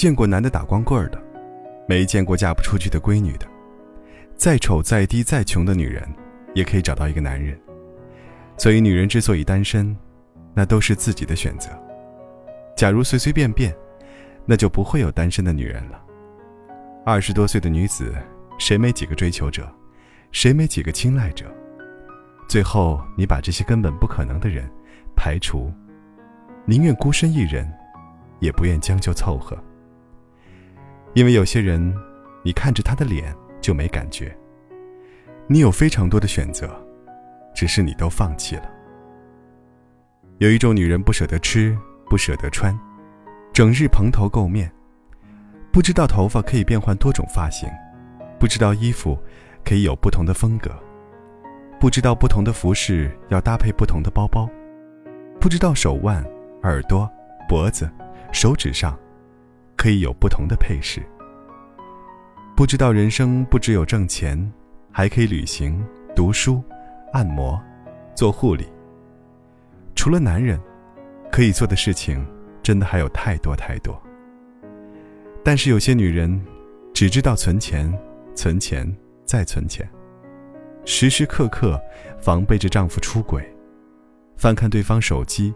[0.00, 1.22] 见过男的打光棍的，
[1.86, 3.46] 没见过嫁不出去的闺女的。
[4.34, 6.02] 再丑、再低、再穷的女人，
[6.54, 7.54] 也可以找到一个男人。
[8.56, 9.94] 所以，女人之所以单身，
[10.54, 11.68] 那都是自己的选择。
[12.74, 13.76] 假如随随便便，
[14.46, 16.02] 那就不会有单身的女人了。
[17.04, 18.14] 二十多岁的女子，
[18.58, 19.70] 谁没几个追求者，
[20.32, 21.44] 谁没几个青睐者？
[22.48, 24.64] 最后，你把这些根本不可能的人
[25.14, 25.70] 排除，
[26.64, 27.70] 宁愿孤身一人，
[28.38, 29.62] 也不愿将就凑合。
[31.14, 31.94] 因为有些人，
[32.42, 34.36] 你看着他的脸就没感觉。
[35.46, 36.70] 你有非常多的选择，
[37.54, 38.70] 只是你都放弃了。
[40.38, 41.76] 有一种女人不舍得吃。
[42.08, 42.76] 不舍得穿，
[43.52, 44.68] 整日蓬头垢面，
[45.70, 47.68] 不知道头发可以变换多种发型，
[48.36, 49.16] 不知道衣服
[49.64, 50.72] 可以有不同的风格，
[51.78, 54.50] 不知道不同的服饰要搭配不同的包包，
[55.38, 56.20] 不知道手腕、
[56.64, 57.08] 耳朵、
[57.48, 57.88] 脖子、
[58.32, 58.98] 手指上
[59.80, 61.00] 可以有不同的配饰，
[62.54, 64.38] 不知道人生不只有挣钱，
[64.92, 65.82] 还可以旅行、
[66.14, 66.62] 读书、
[67.14, 67.58] 按摩、
[68.14, 68.66] 做护理。
[69.94, 70.60] 除了男人。
[71.32, 72.26] 可以做的事情，
[72.60, 73.96] 真的还有太多太多。
[75.44, 76.44] 但是有些女人，
[76.92, 77.88] 只知道存钱、
[78.34, 78.84] 存钱
[79.24, 79.88] 再存钱，
[80.84, 81.80] 时时刻刻
[82.20, 83.48] 防备着丈夫出轨，
[84.36, 85.54] 翻看对方手机，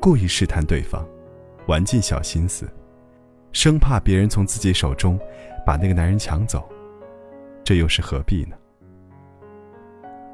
[0.00, 1.04] 故意试探对方，
[1.66, 2.70] 玩尽小心思，
[3.52, 5.18] 生怕别人从自己手中
[5.66, 6.68] 把那个男人抢走，
[7.64, 8.56] 这又是何必呢？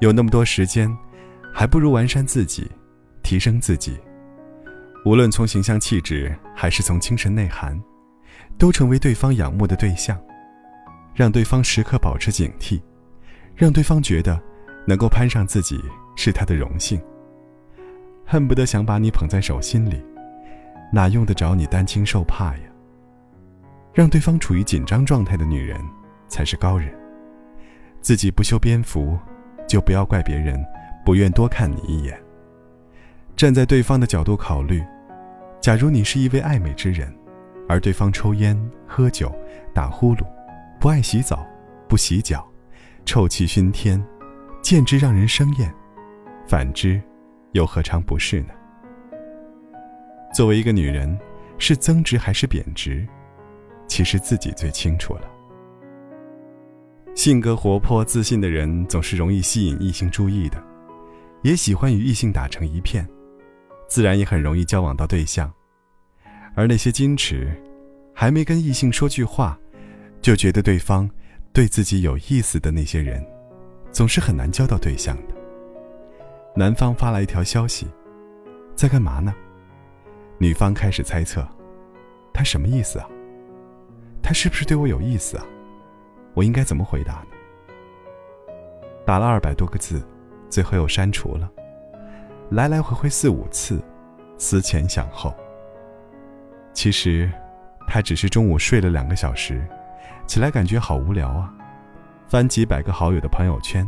[0.00, 0.90] 有那么多时间，
[1.52, 2.70] 还不如完善自己，
[3.22, 3.98] 提升自己。
[5.04, 7.78] 无论从形象气质还是从精神内涵，
[8.58, 10.18] 都成为对方仰慕的对象，
[11.14, 12.80] 让对方时刻保持警惕，
[13.54, 14.40] 让对方觉得
[14.86, 15.78] 能够攀上自己
[16.16, 17.00] 是他的荣幸，
[18.26, 20.02] 恨不得想把你捧在手心里，
[20.92, 22.69] 哪用得着你担惊受怕呀？
[23.92, 25.80] 让对方处于紧张状态的女人
[26.28, 26.92] 才是高人，
[28.00, 29.18] 自己不修边幅，
[29.68, 30.64] 就不要怪别人
[31.04, 32.18] 不愿多看你一眼。
[33.36, 34.84] 站在对方的角度考虑，
[35.60, 37.12] 假如你是一位爱美之人，
[37.68, 38.56] 而对方抽烟、
[38.86, 39.34] 喝酒、
[39.74, 40.24] 打呼噜，
[40.78, 41.46] 不爱洗澡、
[41.88, 42.46] 不洗脚，
[43.04, 44.02] 臭气熏天，
[44.62, 45.68] 简直让人生厌；
[46.46, 47.00] 反之，
[47.52, 48.54] 又何尝不是呢？
[50.32, 51.18] 作为一个女人，
[51.58, 53.06] 是增值还是贬值，
[53.90, 55.22] 其实自己最清楚了。
[57.16, 60.62] 性格活泼、自信的人总是容易吸引异性注意的，
[61.42, 63.06] 也喜欢与异性打成一片。
[63.88, 65.52] 自然也很容易交往到对象，
[66.54, 67.52] 而那些矜持，
[68.14, 69.58] 还没跟异性说句话，
[70.22, 71.10] 就觉得对方
[71.52, 73.20] 对自己有意思的那些人，
[73.90, 75.34] 总是很难交到对象的。
[76.54, 77.88] 男方发来一条消息，
[78.76, 79.34] 在干嘛呢？
[80.38, 81.44] 女方开始猜测，
[82.32, 83.08] 他什么意思啊？
[84.30, 85.44] 他是不是对我有意思啊？
[86.34, 87.26] 我应该怎么回答呢？
[89.04, 90.06] 打了二百多个字，
[90.48, 91.50] 最后又删除了。
[92.48, 93.82] 来来回回四五次，
[94.38, 95.34] 思前想后。
[96.72, 97.28] 其实，
[97.88, 99.66] 他只是中午睡了两个小时，
[100.28, 101.52] 起来感觉好无聊啊，
[102.28, 103.84] 翻几百个好友的朋友圈，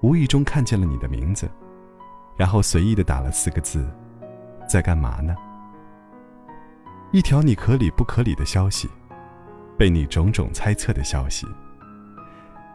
[0.00, 1.48] 无意中看见了你的名字，
[2.36, 3.88] 然后随意的打了四个字
[4.68, 5.36] ：“在干嘛呢？”
[7.14, 8.90] 一条你可理不可理的消息，
[9.78, 11.46] 被你种种猜测的消息。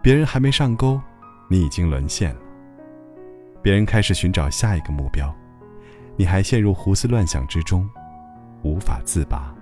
[0.00, 1.00] 别人还没上钩，
[1.48, 2.40] 你已经沦陷了。
[3.60, 5.34] 别人开始寻找下一个目标，
[6.16, 7.88] 你还陷入胡思乱想之中，
[8.62, 9.52] 无法自拔。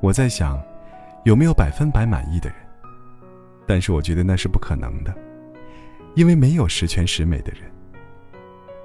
[0.00, 0.62] 我在想，
[1.24, 2.58] 有没有百分百满意的人？
[3.66, 5.14] 但是我觉得那是不可能的，
[6.14, 7.62] 因为没有十全十美的人。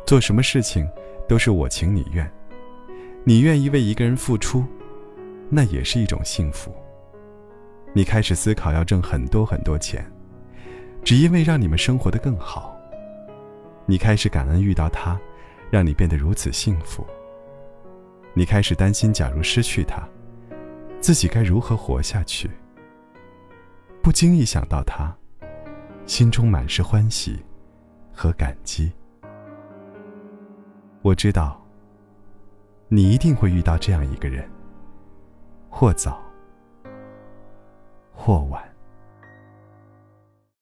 [0.06, 0.88] 做什么事情
[1.28, 2.31] 都是我情你愿，
[3.23, 4.66] 你愿意为一个人付出，
[5.50, 6.74] 那也是一种幸福。
[7.94, 10.06] 你开始思考要挣很多很多钱，
[11.04, 12.78] 只因为让你们生活的更好。
[13.88, 15.20] 你开始感恩遇到他，
[15.72, 17.06] 让你变得如此幸福。
[18.35, 20.08] 你开始担心，假如失去他，
[21.02, 22.50] 自己该如何活下去？
[24.03, 25.12] 不经意想到他，
[26.06, 27.44] 心中满是欢喜
[28.14, 28.91] 和感激。
[31.02, 31.59] 我知道，
[32.88, 34.47] 你一定会遇到这样一个人，
[35.79, 36.20] 或早，
[38.14, 38.69] 或晚。